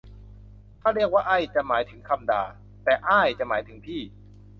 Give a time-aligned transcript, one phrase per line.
[0.79, 2.43] ถ้าเรียกว่าไอ้ จะหมายถึงคำด่า
[2.83, 4.01] แต่อ้ายจะหมายถึงพี่